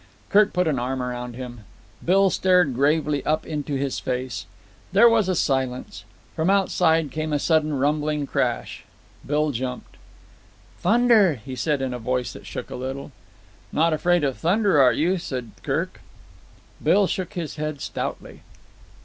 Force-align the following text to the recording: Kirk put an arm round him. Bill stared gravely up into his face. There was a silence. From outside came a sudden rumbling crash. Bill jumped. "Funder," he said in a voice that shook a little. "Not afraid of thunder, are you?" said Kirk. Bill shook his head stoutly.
Kirk 0.29 0.51
put 0.51 0.67
an 0.67 0.79
arm 0.79 0.99
round 0.99 1.35
him. 1.35 1.59
Bill 2.03 2.31
stared 2.31 2.73
gravely 2.73 3.23
up 3.23 3.45
into 3.45 3.75
his 3.75 3.99
face. 3.99 4.47
There 4.91 5.07
was 5.07 5.29
a 5.29 5.35
silence. 5.35 6.05
From 6.35 6.49
outside 6.49 7.11
came 7.11 7.31
a 7.31 7.37
sudden 7.37 7.75
rumbling 7.77 8.25
crash. 8.25 8.83
Bill 9.27 9.51
jumped. 9.51 9.97
"Funder," 10.83 11.37
he 11.45 11.55
said 11.55 11.83
in 11.83 11.93
a 11.93 11.99
voice 11.99 12.33
that 12.33 12.47
shook 12.47 12.71
a 12.71 12.75
little. 12.75 13.11
"Not 13.71 13.93
afraid 13.93 14.23
of 14.23 14.39
thunder, 14.39 14.81
are 14.81 14.91
you?" 14.91 15.19
said 15.19 15.51
Kirk. 15.61 16.01
Bill 16.83 17.05
shook 17.05 17.33
his 17.33 17.57
head 17.57 17.79
stoutly. 17.79 18.41